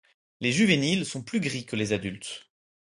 [0.39, 2.49] Les juvéniles sont plus gris que les adultes.